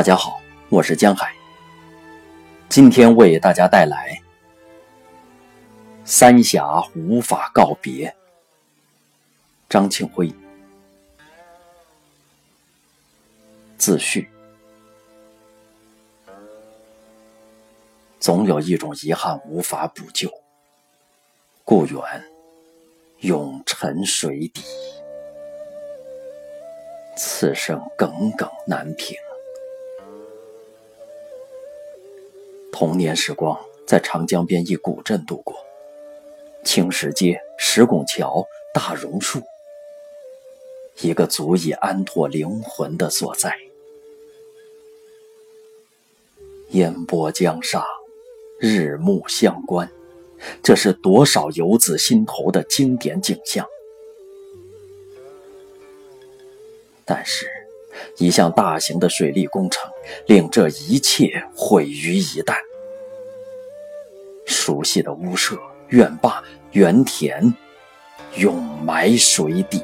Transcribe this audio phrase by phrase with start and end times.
[0.00, 0.40] 大家好，
[0.70, 1.30] 我是江海。
[2.70, 4.18] 今天为大家带来
[6.06, 8.08] 《三峡无法告别》。
[9.68, 10.32] 张庆辉
[13.76, 14.30] 自序：
[18.18, 20.32] 总有一种遗憾无法补救，
[21.62, 22.02] 故园
[23.18, 24.62] 永沉水底，
[27.18, 29.14] 此生耿耿难平。
[32.80, 35.54] 童年时光在长江边一古镇度过，
[36.64, 39.38] 青石街、石拱桥、大榕树，
[41.02, 43.54] 一个足以安妥灵魂的所在。
[46.70, 47.84] 烟波江上，
[48.58, 49.86] 日暮乡关，
[50.62, 53.66] 这是多少游子心头的经典景象。
[57.04, 57.46] 但是，
[58.16, 59.86] 一项大型的水利工程
[60.26, 62.56] 令这一切毁于一旦。
[64.44, 67.54] 熟悉的屋舍、院坝、园田，
[68.36, 69.82] 永埋水底。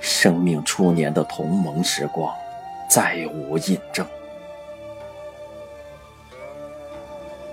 [0.00, 2.32] 生命初年的同盟时光，
[2.88, 4.06] 再无印证。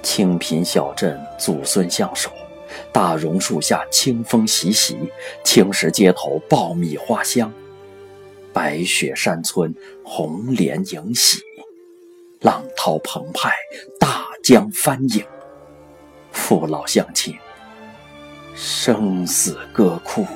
[0.02, 2.32] 清贫小镇，祖孙相守，
[2.92, 4.98] 大榕树下清风习习，
[5.44, 7.52] 青石街头爆米花香，
[8.52, 11.42] 白雪山村红莲迎喜。
[12.44, 13.50] 浪涛澎湃，
[13.98, 15.26] 大江翻涌，
[16.34, 17.34] 父老乡亲，
[18.54, 20.28] 生死歌哭，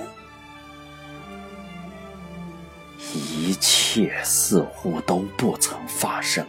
[3.13, 6.47] 一切似乎都不曾发生。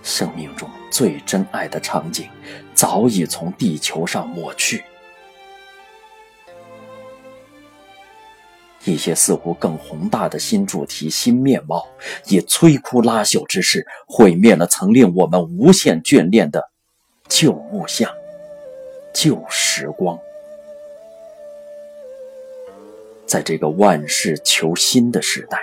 [0.00, 2.30] 生命中最珍爱的场景，
[2.72, 4.84] 早已从地球上抹去。
[8.90, 11.86] 一些似乎更宏大的新主题、新面貌，
[12.26, 16.70] 以摧枯拉朽之势毁灭了曾令我们无限眷恋的
[17.28, 18.12] 旧物象、
[19.14, 20.18] 旧时光。
[23.26, 25.58] 在这个万事求新的时代，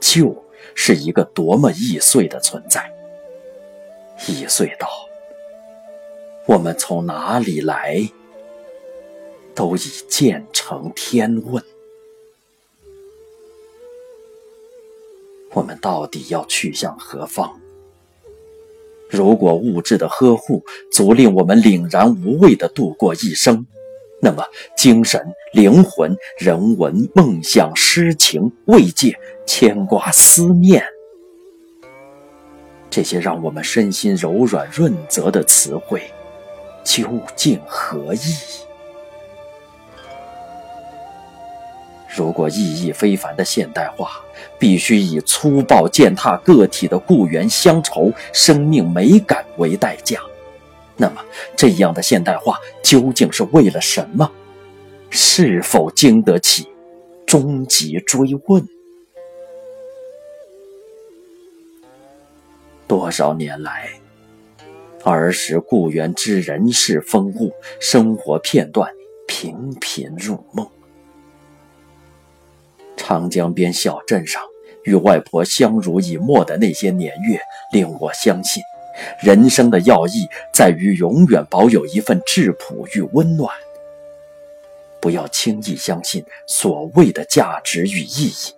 [0.00, 0.44] 旧
[0.74, 2.92] 是一个多么易碎的存在，
[4.28, 4.88] 易碎到
[6.46, 8.08] 我们从哪里来，
[9.52, 11.62] 都已渐成天问。
[15.52, 17.50] 我们到底要去向何方？
[19.10, 23.66] 如果物质的呵护足令我们凛然无畏地度过一生，
[24.22, 24.42] 那么
[24.74, 29.14] 精神、灵魂、人文、梦想、诗情、慰藉、
[29.46, 30.82] 牵挂、思念，
[32.88, 36.02] 这些让我们身心柔软润泽的词汇，
[36.82, 38.18] 究竟何意？
[42.14, 44.22] 如果意义非凡的现代化
[44.58, 50.20] 必须以粗暴践踏个体的故园乡愁、生命美感为代价，
[50.96, 51.24] 那么
[51.56, 54.30] 这样的现代化究竟是为了什么？
[55.08, 56.68] 是否经得起
[57.26, 58.66] 终极追问？
[62.86, 63.88] 多少年来，
[65.02, 68.90] 儿时故园之人事风物、生活片段
[69.26, 70.68] 频频入梦。
[73.12, 74.42] 长江边小镇上，
[74.84, 77.38] 与外婆相濡以沫的那些年月，
[77.70, 78.62] 令我相信，
[79.20, 83.54] 人生的要义在于永远保有一份质朴与温暖。
[84.98, 88.54] 不要轻易相信所谓的价值与意义，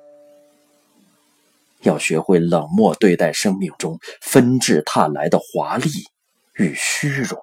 [1.80, 5.90] 要学会冷漠对待生命中纷至沓来的华丽
[6.58, 7.36] 与虚荣。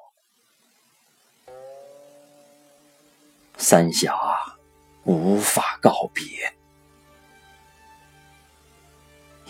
[3.58, 4.16] 三峡
[5.04, 6.61] 无法告别。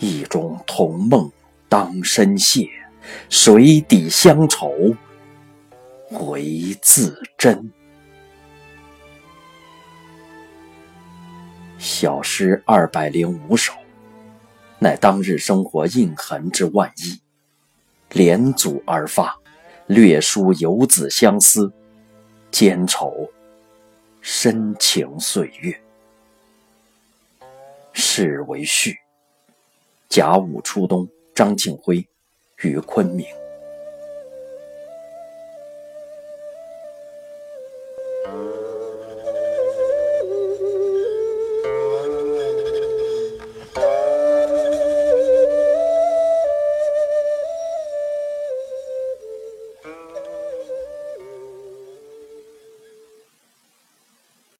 [0.02, 1.30] 意中同梦
[1.68, 2.68] 当深谢，
[3.30, 4.74] 水底乡愁
[6.10, 7.72] 回自珍。
[11.78, 13.72] 小诗二百零五首，
[14.80, 17.20] 乃当日生活印痕之万一，
[18.10, 19.36] 连组而发，
[19.86, 21.72] 略抒游子相思，
[22.50, 23.30] 兼愁
[24.20, 25.80] 深情岁月。
[27.92, 29.01] 是为序。
[30.12, 32.06] 甲午初冬，张庆辉，
[32.60, 33.24] 于昆明。